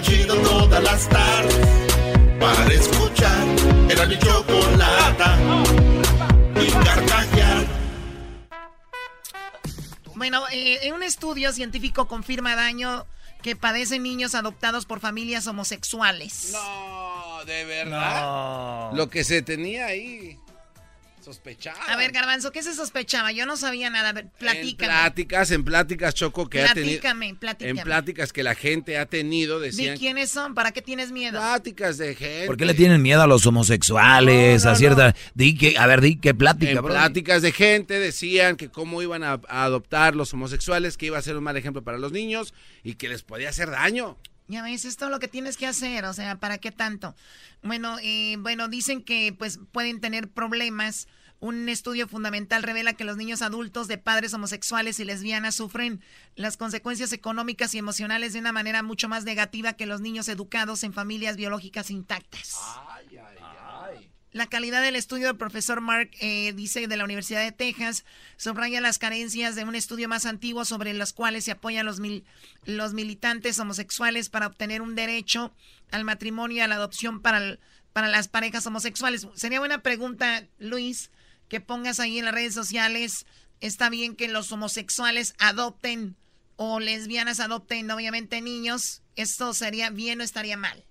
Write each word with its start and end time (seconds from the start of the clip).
el 0.00 0.26
chomachido 0.26 0.36
todas 0.42 0.82
las 0.82 1.08
tardes. 1.08 1.94
Para 2.38 2.72
escuchar 2.72 3.46
era 3.90 4.06
mi 4.06 4.18
chocolata 4.18 5.38
y 6.56 6.70
carcajear. 6.84 7.66
Bueno, 10.14 10.42
eh, 10.52 10.78
en 10.82 10.94
un 10.94 11.02
estudio 11.02 11.52
científico 11.52 12.06
confirma 12.06 12.54
daño 12.56 13.06
que 13.42 13.56
padecen 13.56 14.02
niños 14.02 14.34
adoptados 14.34 14.84
por 14.84 15.00
familias 15.00 15.46
homosexuales. 15.46 16.52
No, 16.52 17.44
de 17.46 17.64
verdad. 17.64 18.92
Lo 18.92 19.08
que 19.08 19.24
se 19.24 19.42
tenía 19.42 19.86
ahí. 19.86 20.38
Sospechaba. 21.30 21.78
A 21.84 21.96
ver, 21.96 22.10
Garbanzo, 22.10 22.50
¿qué 22.50 22.60
se 22.60 22.74
sospechaba? 22.74 23.30
Yo 23.30 23.46
no 23.46 23.56
sabía 23.56 23.88
nada. 23.88 24.08
A 24.08 24.12
ver, 24.12 24.26
platícame. 24.36 24.92
En 24.92 24.98
pláticas, 24.98 25.50
en 25.52 25.64
pláticas, 25.64 26.14
Choco, 26.14 26.50
que 26.50 26.60
ha 26.62 26.74
tenido. 26.74 27.00
Platícame, 27.00 27.34
platícame. 27.36 27.80
En 27.80 27.84
pláticas 27.84 28.32
que 28.32 28.42
la 28.42 28.56
gente 28.56 28.98
ha 28.98 29.06
tenido, 29.06 29.60
decían. 29.60 29.94
¿De 29.94 30.00
quiénes 30.00 30.30
son? 30.30 30.54
¿Para 30.54 30.72
qué 30.72 30.82
tienes 30.82 31.12
miedo? 31.12 31.38
Pláticas 31.38 31.98
de 31.98 32.16
gente. 32.16 32.46
¿Por 32.46 32.56
qué 32.56 32.64
le 32.66 32.74
tienen 32.74 33.00
miedo 33.00 33.22
a 33.22 33.28
los 33.28 33.46
homosexuales? 33.46 34.64
No, 34.64 34.70
no, 34.70 34.74
a 34.74 34.76
cierta. 34.76 35.14
Di 35.34 35.54
que, 35.56 35.78
a 35.78 35.86
ver, 35.86 36.00
di 36.00 36.16
qué 36.16 36.34
plática, 36.34 36.72
En 36.72 36.78
bro. 36.78 36.88
pláticas 36.88 37.42
de 37.42 37.52
gente 37.52 38.00
decían 38.00 38.56
que 38.56 38.68
cómo 38.68 39.00
iban 39.00 39.22
a, 39.22 39.40
a 39.48 39.64
adoptar 39.64 40.16
los 40.16 40.34
homosexuales, 40.34 40.96
que 40.96 41.06
iba 41.06 41.18
a 41.18 41.22
ser 41.22 41.36
un 41.36 41.44
mal 41.44 41.56
ejemplo 41.56 41.82
para 41.82 41.98
los 41.98 42.10
niños 42.10 42.54
y 42.82 42.94
que 42.94 43.08
les 43.08 43.22
podía 43.22 43.50
hacer 43.50 43.70
daño. 43.70 44.16
Ya 44.48 44.64
ves, 44.64 44.84
esto 44.84 45.04
es 45.04 45.12
lo 45.12 45.20
que 45.20 45.28
tienes 45.28 45.56
que 45.56 45.68
hacer, 45.68 46.04
o 46.06 46.12
sea, 46.12 46.34
¿para 46.40 46.58
qué 46.58 46.72
tanto? 46.72 47.14
Bueno, 47.62 47.98
eh, 48.02 48.34
bueno, 48.40 48.66
dicen 48.66 49.00
que 49.00 49.32
pues 49.38 49.60
pueden 49.70 50.00
tener 50.00 50.28
problemas. 50.28 51.06
Un 51.40 51.70
estudio 51.70 52.06
fundamental 52.06 52.62
revela 52.62 52.92
que 52.92 53.04
los 53.04 53.16
niños 53.16 53.40
adultos 53.40 53.88
de 53.88 53.96
padres 53.96 54.34
homosexuales 54.34 55.00
y 55.00 55.04
lesbianas 55.06 55.54
sufren 55.54 56.02
las 56.36 56.58
consecuencias 56.58 57.14
económicas 57.14 57.74
y 57.74 57.78
emocionales 57.78 58.34
de 58.34 58.40
una 58.40 58.52
manera 58.52 58.82
mucho 58.82 59.08
más 59.08 59.24
negativa 59.24 59.72
que 59.72 59.86
los 59.86 60.02
niños 60.02 60.28
educados 60.28 60.84
en 60.84 60.92
familias 60.92 61.36
biológicas 61.36 61.90
intactas. 61.90 62.56
La 64.32 64.46
calidad 64.46 64.82
del 64.82 64.94
estudio 64.94 65.26
del 65.28 65.36
profesor 65.38 65.80
Mark 65.80 66.10
eh, 66.20 66.52
dice 66.52 66.86
de 66.86 66.96
la 66.96 67.04
Universidad 67.04 67.42
de 67.42 67.50
Texas 67.50 68.04
subraya 68.36 68.80
las 68.80 68.98
carencias 68.98 69.56
de 69.56 69.64
un 69.64 69.74
estudio 69.74 70.08
más 70.08 70.24
antiguo 70.26 70.64
sobre 70.64 70.94
los 70.94 71.12
cuales 71.12 71.44
se 71.44 71.50
apoyan 71.52 71.84
los, 71.86 71.98
mil- 71.98 72.22
los 72.64 72.92
militantes 72.92 73.58
homosexuales 73.58 74.28
para 74.28 74.46
obtener 74.46 74.82
un 74.82 74.94
derecho 74.94 75.52
al 75.90 76.04
matrimonio 76.04 76.58
y 76.58 76.60
a 76.60 76.68
la 76.68 76.76
adopción 76.76 77.20
para, 77.22 77.38
el- 77.38 77.60
para 77.92 78.06
las 78.06 78.28
parejas 78.28 78.64
homosexuales. 78.66 79.26
Sería 79.34 79.58
buena 79.58 79.82
pregunta, 79.82 80.46
Luis, 80.60 81.10
que 81.50 81.60
pongas 81.60 82.00
ahí 82.00 82.18
en 82.18 82.24
las 82.24 82.32
redes 82.32 82.54
sociales. 82.54 83.26
Está 83.60 83.90
bien 83.90 84.16
que 84.16 84.28
los 84.28 84.50
homosexuales 84.52 85.34
adopten 85.38 86.16
o 86.56 86.80
lesbianas 86.80 87.40
adopten, 87.40 87.90
obviamente, 87.90 88.40
niños. 88.40 89.02
¿Esto 89.16 89.52
sería 89.52 89.90
bien 89.90 90.22
o 90.22 90.24
estaría 90.24 90.56
mal? 90.56 90.82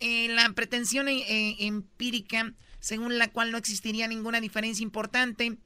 Eh, 0.00 0.28
la 0.28 0.52
pretensión 0.52 1.08
eh, 1.08 1.24
eh, 1.26 1.56
empírica, 1.60 2.52
según 2.80 3.16
la 3.16 3.28
cual 3.28 3.52
no 3.52 3.56
existiría 3.56 4.06
ninguna 4.06 4.42
diferencia 4.42 4.82
importante, 4.82 5.56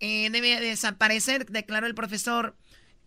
debe 0.00 0.60
desaparecer, 0.60 1.46
declaró 1.46 1.86
el 1.86 1.94
profesor. 1.94 2.56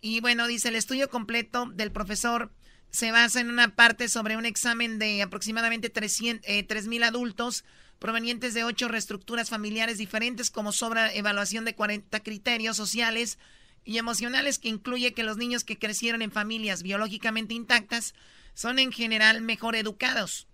Y 0.00 0.20
bueno, 0.20 0.46
dice, 0.46 0.68
el 0.68 0.76
estudio 0.76 1.08
completo 1.08 1.66
del 1.74 1.90
profesor 1.90 2.52
se 2.94 3.10
basa 3.10 3.40
en 3.40 3.50
una 3.50 3.74
parte 3.74 4.08
sobre 4.08 4.36
un 4.36 4.46
examen 4.46 5.00
de 5.00 5.20
aproximadamente 5.20 5.90
300, 5.90 6.48
eh, 6.48 6.64
3.000 6.64 7.02
adultos 7.02 7.64
provenientes 8.08 8.52
de 8.52 8.64
ocho 8.64 8.86
reestructuras 8.88 9.48
familiares 9.48 9.96
diferentes, 9.96 10.50
como 10.50 10.72
sobra 10.72 11.10
evaluación 11.14 11.64
de 11.64 11.74
40 11.74 12.20
criterios 12.20 12.76
sociales 12.76 13.38
y 13.82 13.96
emocionales, 13.96 14.58
que 14.58 14.68
incluye 14.68 15.14
que 15.14 15.22
los 15.22 15.38
niños 15.38 15.64
que 15.64 15.78
crecieron 15.78 16.20
en 16.20 16.30
familias 16.30 16.82
biológicamente 16.82 17.54
intactas 17.54 18.12
son 18.52 18.78
en 18.78 18.92
general 18.92 19.40
mejor 19.40 19.74
educados 19.74 20.48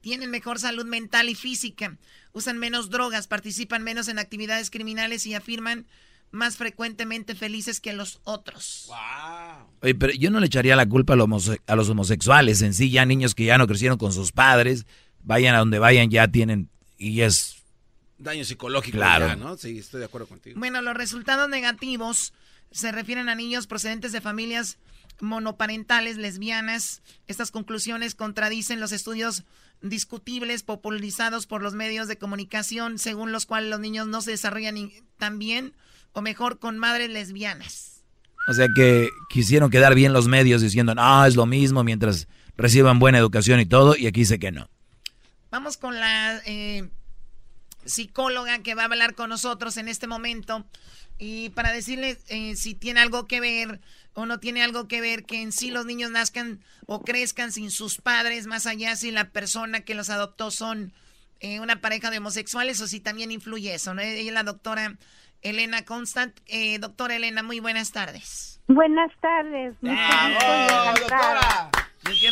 tienen 0.00 0.30
mejor 0.30 0.60
salud 0.60 0.86
mental 0.86 1.28
y 1.28 1.34
física, 1.34 1.98
usan 2.32 2.56
menos 2.56 2.88
drogas, 2.88 3.26
participan 3.26 3.82
menos 3.82 4.06
en 4.06 4.20
actividades 4.20 4.70
criminales 4.70 5.26
y 5.26 5.34
afirman 5.34 5.86
más 6.30 6.56
frecuentemente 6.56 7.34
felices 7.34 7.80
que 7.80 7.92
los 7.92 8.20
otros. 8.22 8.86
Oye, 9.82 9.94
pero 9.96 10.12
yo 10.14 10.30
no 10.30 10.38
le 10.38 10.46
echaría 10.46 10.76
la 10.76 10.88
culpa 10.88 11.14
a 11.14 11.16
los, 11.16 11.26
homose- 11.28 11.60
a 11.66 11.74
los 11.76 11.88
homosexuales 11.88 12.62
en 12.62 12.72
sí, 12.74 12.90
ya 12.90 13.04
niños 13.04 13.34
que 13.34 13.44
ya 13.44 13.58
no 13.58 13.66
crecieron 13.66 13.98
con 13.98 14.12
sus 14.12 14.30
padres, 14.32 14.86
vayan 15.22 15.54
a 15.54 15.58
donde 15.58 15.78
vayan, 15.78 16.10
ya 16.10 16.28
tienen, 16.28 16.68
y 16.98 17.20
es, 17.22 17.56
Daño 18.18 18.44
psicológico, 18.44 18.98
Claro. 18.98 19.28
ya, 19.28 19.36
¿no? 19.36 19.56
Sí, 19.56 19.78
estoy 19.78 20.00
de 20.00 20.06
acuerdo 20.06 20.26
contigo. 20.26 20.58
Bueno, 20.60 20.82
los 20.82 20.94
resultados 20.94 21.48
negativos 21.48 22.34
se 22.70 22.92
refieren 22.92 23.30
a 23.30 23.34
niños 23.34 23.66
procedentes 23.66 24.12
de 24.12 24.20
familias 24.20 24.76
monoparentales, 25.20 26.16
lesbianas. 26.18 27.02
Estas 27.26 27.50
conclusiones 27.50 28.14
contradicen 28.14 28.78
los 28.80 28.92
estudios 28.92 29.44
discutibles 29.82 30.62
popularizados 30.62 31.46
por 31.46 31.62
los 31.62 31.74
medios 31.74 32.08
de 32.08 32.16
comunicación, 32.18 32.98
según 32.98 33.32
los 33.32 33.46
cuales 33.46 33.70
los 33.70 33.80
niños 33.80 34.06
no 34.06 34.20
se 34.20 34.32
desarrollan 34.32 34.90
tan 35.18 35.38
bien 35.38 35.72
o 36.12 36.20
mejor 36.22 36.58
con 36.58 36.78
madres 36.78 37.08
lesbianas. 37.10 38.02
o 38.48 38.52
sea 38.52 38.66
que 38.74 39.08
quisieron 39.30 39.70
quedar 39.70 39.94
bien 39.94 40.12
los 40.12 40.26
medios 40.28 40.60
diciendo, 40.60 40.94
no, 40.94 41.24
es 41.24 41.36
lo 41.36 41.46
mismo 41.46 41.84
mientras 41.84 42.26
reciban 42.56 42.98
buena 42.98 43.18
educación 43.18 43.60
y 43.60 43.66
todo, 43.66 43.96
y 43.96 44.06
aquí 44.06 44.20
dice 44.20 44.38
que 44.38 44.50
no. 44.50 44.68
Vamos 45.50 45.76
con 45.76 45.98
la 45.98 46.40
eh, 46.46 46.88
psicóloga 47.84 48.62
que 48.62 48.74
va 48.74 48.82
a 48.82 48.86
hablar 48.86 49.14
con 49.14 49.30
nosotros 49.30 49.76
en 49.76 49.88
este 49.88 50.06
momento 50.06 50.64
y 51.18 51.50
para 51.50 51.72
decirle 51.72 52.18
eh, 52.28 52.56
si 52.56 52.74
tiene 52.74 53.00
algo 53.00 53.26
que 53.26 53.40
ver 53.40 53.80
o 54.14 54.26
no 54.26 54.40
tiene 54.40 54.62
algo 54.62 54.88
que 54.88 55.00
ver 55.00 55.24
que 55.24 55.42
en 55.42 55.52
sí 55.52 55.70
los 55.70 55.86
niños 55.86 56.10
nazcan 56.10 56.60
o 56.86 57.02
crezcan 57.02 57.52
sin 57.52 57.70
sus 57.70 58.00
padres, 58.00 58.46
más 58.46 58.66
allá 58.66 58.96
si 58.96 59.10
la 59.10 59.30
persona 59.30 59.80
que 59.80 59.94
los 59.94 60.08
adoptó 60.10 60.50
son 60.50 60.92
eh, 61.40 61.60
una 61.60 61.80
pareja 61.80 62.10
de 62.10 62.18
homosexuales 62.18 62.80
o 62.80 62.86
si 62.86 63.00
también 63.00 63.30
influye 63.30 63.74
eso. 63.74 63.94
¿no? 63.94 64.00
Ella 64.00 64.28
es 64.28 64.32
la 64.32 64.42
doctora 64.42 64.96
Elena 65.42 65.84
Constant. 65.84 66.38
Eh, 66.46 66.78
doctora 66.78 67.16
Elena, 67.16 67.42
muy 67.42 67.60
buenas 67.60 67.92
tardes. 67.92 68.60
Buenas 68.66 69.10
tardes. 69.20 69.74
encantada. 69.82 70.94
Yo 70.96 71.06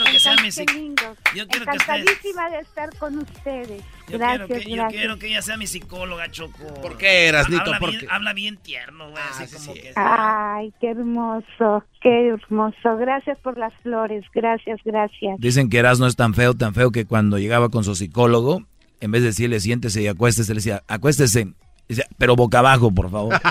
quiero 0.04 0.12
que 0.12 0.20
sea 0.20 0.36
mi 0.36 0.42
Qué 0.42 0.48
psic- 0.50 0.74
lindos. 0.74 1.18
Yo 1.34 1.46
quiero 1.48 1.66
que 1.66 1.76
esté- 1.76 1.92
Encantadísima 1.96 2.50
de 2.50 2.58
estar 2.60 2.96
con 2.98 3.18
ustedes. 3.18 3.82
Yo, 4.08 4.18
gracias, 4.18 4.46
quiero 4.48 4.64
que, 4.64 4.70
yo 4.76 4.86
quiero 4.88 5.18
que 5.18 5.26
ella 5.28 5.42
sea 5.42 5.56
mi 5.56 5.66
psicóloga, 5.66 6.30
Choco. 6.30 6.74
¿Por 6.80 6.96
qué, 6.96 7.28
Erasnito? 7.28 7.62
Habla, 7.62 7.78
¿Por 7.78 7.90
bien, 7.90 8.00
qué? 8.00 8.06
habla 8.10 8.32
bien 8.32 8.56
tierno, 8.56 9.10
güey. 9.10 9.22
así 9.30 9.46
sí, 9.46 9.56
como 9.56 9.74
sí. 9.74 9.80
que. 9.82 9.92
Ay, 9.96 10.72
qué 10.80 10.90
hermoso, 10.90 11.84
qué 12.00 12.28
hermoso. 12.28 12.96
Gracias 12.98 13.38
por 13.40 13.58
las 13.58 13.74
flores, 13.82 14.24
gracias, 14.34 14.80
gracias. 14.84 15.38
Dicen 15.38 15.68
que 15.70 15.78
Eras 15.78 15.98
no 16.00 16.06
es 16.06 16.16
tan 16.16 16.34
feo, 16.34 16.54
tan 16.54 16.74
feo 16.74 16.90
que 16.90 17.04
cuando 17.04 17.38
llegaba 17.38 17.68
con 17.68 17.84
su 17.84 17.94
psicólogo, 17.94 18.62
en 19.00 19.10
vez 19.10 19.22
de 19.22 19.28
decirle 19.28 19.60
siéntese 19.60 20.02
y 20.02 20.06
acuéstese, 20.08 20.52
le 20.54 20.58
decía, 20.58 20.82
acuéstese, 20.88 21.48
Decía, 21.88 22.04
pero 22.18 22.36
boca 22.36 22.58
abajo, 22.58 22.90
por 22.92 23.10
favor. 23.10 23.34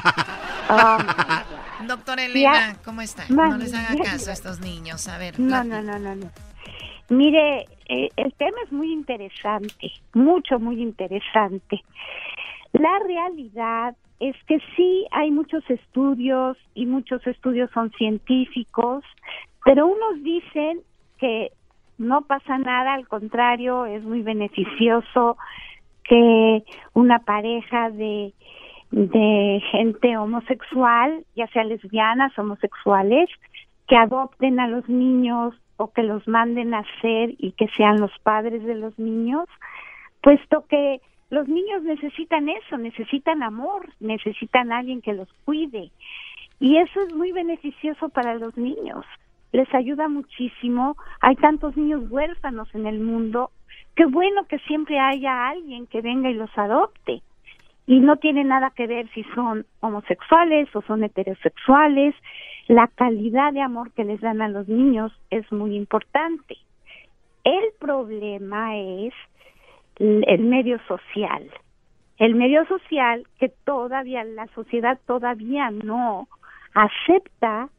Ah, 0.69 1.45
Doctora 1.85 2.25
Elena, 2.25 2.73
Ya. 2.73 2.77
¿cómo 2.83 3.01
está? 3.01 3.25
No 3.29 3.57
les 3.57 3.73
haga 3.73 3.95
ya, 3.95 4.03
caso 4.03 4.29
a 4.29 4.33
estos 4.33 4.59
niños. 4.59 5.07
A 5.07 5.17
ver, 5.17 5.39
no, 5.39 5.63
no, 5.63 5.81
no, 5.81 5.99
no, 5.99 6.15
no. 6.15 6.31
Mire, 7.09 7.65
eh, 7.87 8.09
el 8.17 8.33
tema 8.33 8.57
es 8.65 8.71
muy 8.71 8.91
interesante, 8.91 9.91
mucho, 10.13 10.59
muy 10.59 10.81
interesante. 10.81 11.81
La 12.73 12.99
realidad 13.05 13.95
es 14.19 14.35
que 14.45 14.59
sí 14.75 15.05
hay 15.11 15.31
muchos 15.31 15.63
estudios 15.69 16.57
y 16.73 16.85
muchos 16.85 17.25
estudios 17.25 17.69
son 17.71 17.91
científicos, 17.91 19.03
pero 19.63 19.87
unos 19.87 20.23
dicen 20.23 20.81
que 21.17 21.51
no 21.97 22.23
pasa 22.23 22.57
nada, 22.57 22.93
al 22.93 23.07
contrario, 23.07 23.85
es 23.85 24.03
muy 24.03 24.21
beneficioso 24.21 25.37
que 26.03 26.63
una 26.93 27.19
pareja 27.19 27.89
de, 27.89 28.33
de 28.91 29.61
gente 29.71 30.17
homosexual, 30.17 31.25
ya 31.35 31.47
sea 31.47 31.63
lesbianas, 31.63 32.37
homosexuales, 32.37 33.29
que 33.87 33.95
adopten 33.95 34.59
a 34.59 34.67
los 34.67 34.87
niños 34.89 35.55
o 35.77 35.91
que 35.91 36.03
los 36.03 36.27
manden 36.27 36.73
a 36.73 36.83
ser 37.01 37.35
y 37.37 37.51
que 37.51 37.67
sean 37.69 37.99
los 37.99 38.11
padres 38.23 38.63
de 38.63 38.75
los 38.75 38.97
niños, 38.97 39.47
puesto 40.21 40.65
que 40.67 41.01
los 41.29 41.47
niños 41.47 41.83
necesitan 41.83 42.49
eso, 42.49 42.77
necesitan 42.77 43.43
amor, 43.43 43.89
necesitan 43.99 44.71
alguien 44.71 45.01
que 45.01 45.13
los 45.13 45.27
cuide. 45.45 45.91
Y 46.59 46.77
eso 46.77 47.01
es 47.01 47.13
muy 47.13 47.31
beneficioso 47.31 48.09
para 48.09 48.35
los 48.35 48.57
niños. 48.57 49.05
Les 49.51 49.71
ayuda 49.73 50.07
muchísimo. 50.07 50.97
Hay 51.21 51.35
tantos 51.35 51.77
niños 51.77 52.09
huérfanos 52.09 52.73
en 52.73 52.87
el 52.87 52.99
mundo. 52.99 53.51
Qué 53.95 54.05
bueno 54.05 54.45
que 54.47 54.59
siempre 54.59 54.99
haya 54.99 55.49
alguien 55.49 55.87
que 55.87 56.01
venga 56.01 56.29
y 56.29 56.33
los 56.33 56.55
adopte. 56.57 57.21
Y 57.87 58.01
no 58.01 58.17
tiene 58.17 58.43
nada 58.43 58.71
que 58.71 58.85
ver 58.85 59.09
si 59.13 59.23
son 59.33 59.65
homosexuales 59.79 60.67
o 60.75 60.81
son 60.83 61.03
heterosexuales. 61.03 62.13
La 62.67 62.87
calidad 62.87 63.53
de 63.53 63.61
amor 63.61 63.91
que 63.93 64.03
les 64.03 64.19
dan 64.21 64.41
a 64.41 64.49
los 64.49 64.67
niños 64.67 65.11
es 65.29 65.49
muy 65.51 65.75
importante. 65.75 66.57
El 67.45 67.63
problema 67.79 68.77
es 68.77 69.13
el 69.99 70.39
medio 70.43 70.79
social. 70.87 71.49
El 72.17 72.35
medio 72.35 72.65
social 72.65 73.25
que 73.39 73.49
todavía 73.63 74.23
la 74.25 74.47
sociedad 74.47 74.99
todavía 75.05 75.71
no 75.71 76.27
acepta 76.73 77.69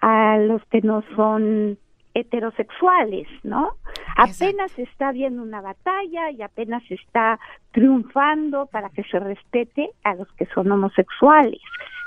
a 0.00 0.38
los 0.38 0.64
que 0.66 0.80
no 0.80 1.02
son 1.14 1.78
heterosexuales, 2.14 3.28
¿no? 3.42 3.72
Apenas 4.16 4.76
está 4.78 5.08
habiendo 5.08 5.42
una 5.42 5.60
batalla 5.60 6.30
y 6.30 6.42
apenas 6.42 6.82
está 6.90 7.38
triunfando 7.72 8.66
para 8.66 8.88
que 8.90 9.04
se 9.04 9.18
respete 9.18 9.90
a 10.04 10.14
los 10.14 10.30
que 10.32 10.46
son 10.46 10.72
homosexuales, 10.72 11.60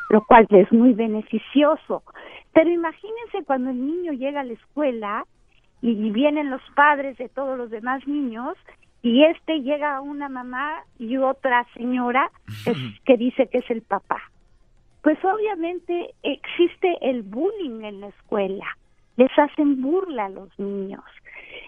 lo 0.10 0.26
cual 0.26 0.48
es 0.50 0.72
muy 0.72 0.94
beneficioso. 0.94 2.04
Pero 2.52 2.72
imagínense 2.72 3.44
cuando 3.46 3.70
el 3.70 3.86
niño 3.86 4.14
llega 4.14 4.42
a 4.42 4.44
la 4.44 4.54
escuela 4.54 5.26
y 5.82 6.10
vienen 6.12 6.50
los 6.50 6.62
padres 6.76 7.18
de 7.18 7.30
todos 7.30 7.58
los 7.58 7.70
demás 7.70 8.06
niños 8.08 8.58
y 9.02 9.24
este 9.24 9.62
llega 9.62 9.96
a 9.96 10.02
una 10.02 10.28
mamá 10.28 10.84
y 10.98 11.18
otra 11.18 11.66
señora 11.74 12.32
que 13.06 13.18
dice 13.18 13.48
que 13.48 13.60
es 13.60 13.70
el 13.70 13.82
papá. 13.82 14.20
Pues 15.04 15.18
obviamente 15.24 16.14
existe 16.24 16.98
el 17.02 17.22
bullying 17.24 17.84
en 17.84 18.02
la 18.02 18.08
escuela. 18.08 18.66
Les 19.16 19.32
hacen 19.38 19.82
burla 19.82 20.26
a 20.26 20.30
los 20.30 20.50
niños. 20.60 21.04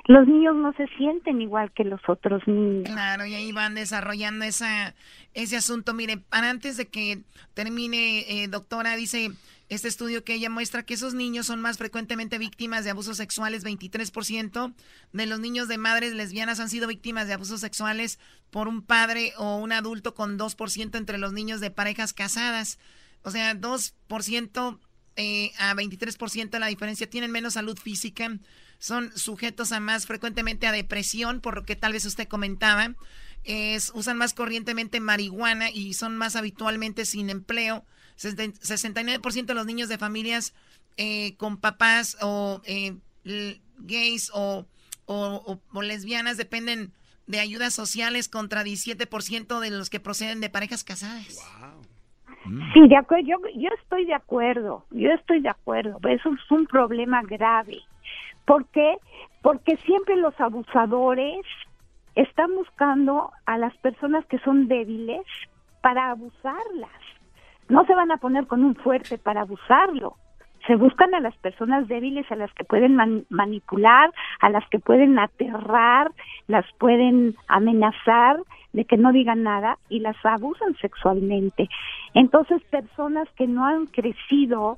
Los 0.06 0.28
niños 0.28 0.56
no 0.56 0.74
se 0.74 0.88
sienten 0.98 1.42
igual 1.42 1.72
que 1.74 1.84
los 1.84 2.02
otros 2.08 2.42
niños. 2.48 2.90
Claro, 2.90 3.26
y 3.26 3.36
ahí 3.36 3.52
van 3.52 3.76
desarrollando 3.76 4.46
esa, 4.46 4.96
ese 5.34 5.58
asunto. 5.58 5.94
Mire, 5.94 6.24
antes 6.32 6.78
de 6.78 6.88
que 6.88 7.20
termine, 7.54 8.26
eh, 8.28 8.48
doctora, 8.48 8.96
dice 8.96 9.32
este 9.70 9.88
estudio 9.88 10.26
que 10.26 10.34
ella 10.34 10.50
muestra 10.50 10.84
que 10.84 10.96
esos 10.96 11.14
niños 11.14 11.46
son 11.46 11.62
más 11.62 11.78
frecuentemente 11.78 12.38
víctimas 12.38 12.84
de 12.84 12.90
abusos 12.90 13.16
sexuales, 13.16 13.64
23% 13.64 14.74
de 15.14 15.26
los 15.26 15.40
niños 15.40 15.70
de 15.70 15.78
madres 15.78 16.14
lesbianas 16.14 16.60
han 16.60 16.70
sido 16.70 16.88
víctimas 16.88 17.28
de 17.28 17.36
abusos 17.36 17.62
sexuales 17.62 18.20
por 18.50 18.68
un 18.68 18.82
padre 18.82 19.32
o 19.38 19.60
un 19.60 19.72
adulto 19.72 20.14
con 20.14 20.38
2% 20.38 20.98
entre 20.98 21.18
los 21.18 21.32
niños 21.32 21.62
de 21.62 21.72
parejas 21.72 22.12
casadas. 22.12 22.80
O 23.24 23.32
sea, 23.32 23.54
2% 23.54 24.80
eh, 25.16 25.52
a 25.58 25.74
23% 25.74 26.60
la 26.60 26.68
diferencia. 26.68 27.10
Tienen 27.10 27.32
menos 27.32 27.54
salud 27.54 27.78
física, 27.78 28.30
son 28.82 29.16
sujetos 29.16 29.72
a 29.72 29.80
más 29.80 30.08
frecuentemente 30.08 30.66
a 30.66 30.72
depresión, 30.72 31.40
por 31.40 31.56
lo 31.56 31.66
que 31.66 31.76
tal 31.76 31.94
vez 31.94 32.04
usted 32.06 32.28
comentaba. 32.28 32.96
Es, 33.44 33.92
usan 33.94 34.18
más 34.18 34.34
corrientemente 34.34 35.00
marihuana 35.00 35.70
y 35.70 35.94
son 35.94 36.18
más 36.18 36.36
habitualmente 36.36 37.06
sin 37.06 37.30
empleo 37.30 37.86
69% 38.18 39.46
de 39.46 39.54
los 39.54 39.66
niños 39.66 39.88
de 39.88 39.98
familias 39.98 40.54
eh, 40.98 41.36
con 41.38 41.58
papás 41.58 42.18
o 42.22 42.62
eh, 42.66 42.98
gays 43.78 44.32
o, 44.34 44.66
lesbianas 45.82 46.38
dependen 46.38 46.92
de 47.28 47.40
ayudas 47.40 47.74
sociales 47.74 48.28
contra 48.30 48.64
17% 48.64 49.60
de 49.60 49.70
los 49.70 49.90
que 49.90 50.00
proceden 50.00 50.42
de 50.42 50.50
parejas 50.50 50.84
casadas. 50.84 51.40
Sí, 52.74 52.88
de 52.88 52.98
acuerdo, 52.98 53.28
yo, 53.28 53.38
yo 53.56 53.70
estoy 53.80 54.06
de 54.06 54.16
acuerdo, 54.16 54.86
yo 54.90 55.12
estoy 55.12 55.42
de 55.42 55.50
acuerdo, 55.50 56.00
eso 56.10 56.30
es 56.34 56.52
un 56.52 56.66
problema 56.66 57.22
grave. 57.22 57.82
¿Por 58.46 58.66
qué? 58.68 58.98
Porque 59.42 59.78
siempre 59.78 60.16
los 60.18 60.40
abusadores 60.40 61.46
están 62.16 62.54
buscando 62.56 63.32
a 63.46 63.58
las 63.58 63.76
personas 63.78 64.26
que 64.26 64.40
son 64.40 64.68
débiles 64.68 65.26
para 65.82 66.12
abusarlas 66.12 66.92
no 67.72 67.86
se 67.86 67.96
van 67.96 68.12
a 68.12 68.18
poner 68.18 68.48
con 68.48 68.64
un 68.64 68.76
fuerte 68.76 69.18
para 69.18 69.42
abusarlo. 69.42 70.16
Se 70.68 70.76
buscan 70.76 71.16
a 71.16 71.22
las 71.22 71.36
personas 71.38 71.88
débiles, 71.88 72.30
a 72.30 72.36
las 72.36 72.54
que 72.54 72.66
pueden 72.66 73.26
manipular, 73.30 74.12
a 74.42 74.50
las 74.50 74.68
que 74.70 74.78
pueden 74.78 75.18
aterrar, 75.18 76.12
las 76.48 76.66
pueden 76.78 77.36
amenazar 77.48 78.38
de 78.74 78.86
que 78.86 78.98
no 78.98 79.12
digan 79.12 79.44
nada 79.44 79.78
y 79.90 80.02
las 80.02 80.18
abusan 80.24 80.76
sexualmente. 80.76 81.70
Entonces, 82.14 82.62
personas 82.64 83.28
que 83.38 83.48
no 83.48 83.66
han 83.66 83.88
crecido 83.88 84.78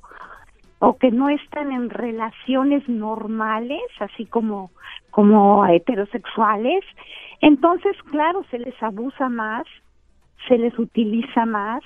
o 0.84 0.98
que 0.98 1.10
no 1.10 1.30
están 1.30 1.72
en 1.72 1.88
relaciones 1.88 2.86
normales, 2.88 3.80
así 4.00 4.26
como 4.26 4.70
como 5.10 5.64
heterosexuales, 5.66 6.84
entonces 7.40 7.96
claro, 8.10 8.44
se 8.50 8.58
les 8.58 8.74
abusa 8.82 9.30
más, 9.30 9.64
se 10.46 10.58
les 10.58 10.78
utiliza 10.78 11.46
más 11.46 11.82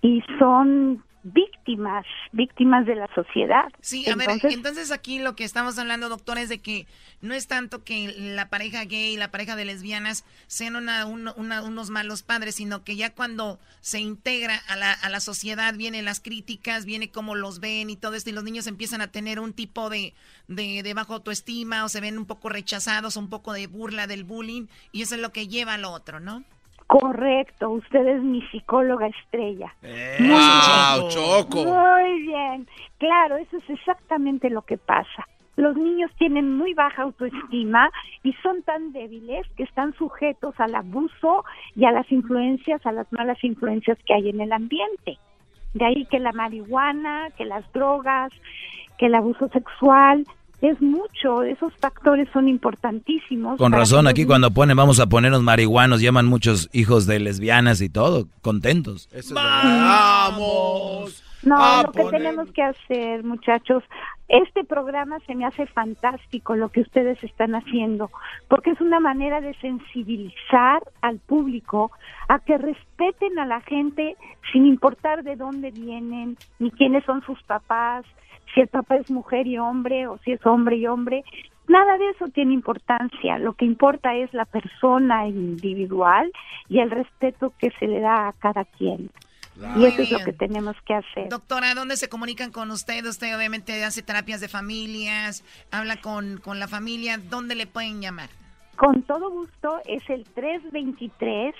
y 0.00 0.22
son 0.38 1.02
víctimas, 1.24 2.04
víctimas 2.32 2.86
de 2.86 2.94
la 2.94 3.08
sociedad. 3.14 3.64
Sí, 3.80 4.08
a 4.08 4.14
ver, 4.14 4.28
entonces 4.42 4.92
aquí 4.92 5.18
lo 5.18 5.34
que 5.34 5.44
estamos 5.44 5.78
hablando, 5.78 6.08
doctor, 6.08 6.38
es 6.38 6.50
de 6.50 6.58
que 6.58 6.86
no 7.22 7.34
es 7.34 7.48
tanto 7.48 7.82
que 7.82 8.14
la 8.16 8.50
pareja 8.50 8.84
gay 8.84 9.14
y 9.14 9.16
la 9.16 9.30
pareja 9.30 9.56
de 9.56 9.64
lesbianas 9.64 10.24
sean 10.46 10.76
una, 10.76 11.06
unos 11.06 11.90
malos 11.90 12.22
padres, 12.22 12.56
sino 12.56 12.84
que 12.84 12.96
ya 12.96 13.14
cuando 13.14 13.58
se 13.80 14.00
integra 14.00 14.60
a 14.68 14.76
la, 14.76 14.92
a 14.92 15.08
la 15.08 15.20
sociedad 15.20 15.74
vienen 15.74 16.04
las 16.04 16.20
críticas, 16.20 16.84
viene 16.84 17.10
cómo 17.10 17.34
los 17.34 17.58
ven 17.58 17.88
y 17.88 17.96
todo 17.96 18.14
esto, 18.14 18.30
y 18.30 18.34
los 18.34 18.44
niños 18.44 18.66
empiezan 18.66 19.00
a 19.00 19.08
tener 19.08 19.40
un 19.40 19.54
tipo 19.54 19.88
de, 19.88 20.12
de, 20.48 20.82
de 20.82 20.94
bajo 20.94 21.14
autoestima 21.14 21.84
o 21.84 21.88
se 21.88 22.02
ven 22.02 22.18
un 22.18 22.26
poco 22.26 22.50
rechazados, 22.50 23.16
un 23.16 23.30
poco 23.30 23.54
de 23.54 23.66
burla 23.66 24.06
del 24.06 24.24
bullying, 24.24 24.66
y 24.92 25.02
eso 25.02 25.14
es 25.14 25.22
lo 25.22 25.32
que 25.32 25.48
lleva 25.48 25.74
al 25.74 25.86
otro, 25.86 26.20
¿no? 26.20 26.44
Correcto, 26.86 27.70
usted 27.70 28.06
es 28.06 28.22
mi 28.22 28.42
psicóloga 28.48 29.06
estrella. 29.06 29.74
¡Wow, 29.82 31.08
Choco! 31.08 31.64
Muy 31.64 32.22
bien, 32.22 32.68
claro, 32.98 33.36
eso 33.36 33.56
es 33.56 33.70
exactamente 33.70 34.50
lo 34.50 34.62
que 34.62 34.76
pasa. 34.76 35.26
Los 35.56 35.76
niños 35.76 36.10
tienen 36.18 36.56
muy 36.56 36.74
baja 36.74 37.02
autoestima 37.02 37.90
y 38.22 38.32
son 38.42 38.62
tan 38.62 38.92
débiles 38.92 39.46
que 39.56 39.62
están 39.62 39.94
sujetos 39.94 40.54
al 40.58 40.74
abuso 40.74 41.44
y 41.76 41.84
a 41.84 41.92
las 41.92 42.10
influencias, 42.10 42.84
a 42.84 42.92
las 42.92 43.10
malas 43.12 43.42
influencias 43.44 43.96
que 44.04 44.14
hay 44.14 44.30
en 44.30 44.40
el 44.40 44.52
ambiente. 44.52 45.18
De 45.74 45.84
ahí 45.84 46.06
que 46.06 46.18
la 46.18 46.32
marihuana, 46.32 47.30
que 47.36 47.44
las 47.44 47.70
drogas, 47.72 48.32
que 48.98 49.06
el 49.06 49.14
abuso 49.14 49.48
sexual, 49.48 50.26
es 50.70 50.80
mucho, 50.80 51.42
esos 51.42 51.72
factores 51.74 52.28
son 52.32 52.48
importantísimos. 52.48 53.58
Con 53.58 53.72
razón, 53.72 54.06
aquí 54.06 54.24
cuando 54.24 54.50
ponen 54.50 54.76
vamos 54.76 54.98
a 55.00 55.06
ponernos 55.06 55.42
marihuanos, 55.42 56.00
llaman 56.00 56.26
muchos 56.26 56.70
hijos 56.72 57.06
de 57.06 57.20
lesbianas 57.20 57.80
y 57.80 57.88
todo, 57.88 58.28
contentos. 58.40 59.08
¡Vamos! 59.34 61.22
No, 61.42 61.82
lo 61.82 61.92
que 61.92 62.04
tenemos 62.04 62.50
que 62.52 62.62
hacer, 62.62 63.22
muchachos, 63.22 63.82
este 64.28 64.64
programa 64.64 65.18
se 65.26 65.34
me 65.34 65.44
hace 65.44 65.66
fantástico 65.66 66.56
lo 66.56 66.70
que 66.70 66.80
ustedes 66.80 67.22
están 67.22 67.54
haciendo, 67.54 68.10
porque 68.48 68.70
es 68.70 68.80
una 68.80 68.98
manera 68.98 69.42
de 69.42 69.52
sensibilizar 69.60 70.82
al 71.02 71.18
público 71.18 71.92
a 72.28 72.38
que 72.38 72.56
respeten 72.56 73.38
a 73.38 73.44
la 73.44 73.60
gente 73.60 74.16
sin 74.52 74.64
importar 74.64 75.22
de 75.24 75.36
dónde 75.36 75.70
vienen, 75.70 76.38
ni 76.58 76.70
quiénes 76.70 77.04
son 77.04 77.22
sus 77.26 77.42
papás, 77.42 78.06
si 78.54 78.60
el 78.60 78.68
papá 78.68 78.96
es 78.96 79.10
mujer 79.10 79.46
y 79.46 79.58
hombre 79.58 80.06
o 80.06 80.18
si 80.18 80.32
es 80.32 80.46
hombre 80.46 80.76
y 80.76 80.86
hombre. 80.86 81.24
Nada 81.66 81.98
de 81.98 82.10
eso 82.10 82.26
tiene 82.28 82.52
importancia. 82.52 83.38
Lo 83.38 83.54
que 83.54 83.64
importa 83.64 84.14
es 84.14 84.32
la 84.32 84.44
persona 84.44 85.26
individual 85.26 86.30
y 86.68 86.78
el 86.78 86.90
respeto 86.90 87.52
que 87.58 87.70
se 87.78 87.86
le 87.86 88.00
da 88.00 88.28
a 88.28 88.32
cada 88.34 88.64
quien. 88.64 89.10
Y 89.76 89.84
eso 89.84 90.02
es 90.02 90.10
lo 90.10 90.18
que 90.18 90.32
tenemos 90.32 90.76
que 90.84 90.94
hacer. 90.94 91.28
Doctora, 91.28 91.74
¿dónde 91.74 91.96
se 91.96 92.08
comunican 92.08 92.50
con 92.50 92.70
usted? 92.72 93.04
Usted 93.06 93.36
obviamente 93.36 93.84
hace 93.84 94.02
terapias 94.02 94.40
de 94.40 94.48
familias, 94.48 95.44
habla 95.70 95.96
con, 95.96 96.38
con 96.38 96.58
la 96.58 96.66
familia. 96.66 97.18
¿Dónde 97.18 97.54
le 97.54 97.66
pueden 97.66 98.02
llamar? 98.02 98.28
Con 98.76 99.02
todo 99.02 99.30
gusto, 99.30 99.80
es 99.86 100.02
el 100.10 100.24
323 100.24 101.54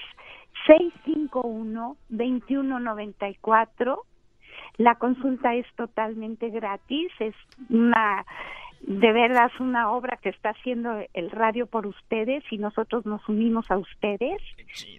651 0.66 1.96
2194 2.08 4.04
la 4.76 4.96
consulta 4.96 5.54
es 5.54 5.66
totalmente 5.76 6.50
gratis, 6.50 7.10
es 7.20 7.34
una 7.70 8.26
de 8.86 9.12
verdad 9.12 9.50
es 9.52 9.60
una 9.60 9.90
obra 9.92 10.18
que 10.22 10.28
está 10.28 10.50
haciendo 10.50 10.90
el 11.14 11.30
radio 11.30 11.64
por 11.66 11.86
ustedes 11.86 12.44
y 12.50 12.58
nosotros 12.58 13.06
nos 13.06 13.26
unimos 13.28 13.70
a 13.70 13.78
ustedes. 13.78 14.42